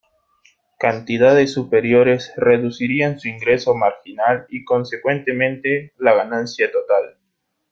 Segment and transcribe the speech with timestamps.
[0.79, 7.19] Cantidades superiores reducirían su ingreso marginal y, consecuentemente, la ganancia total.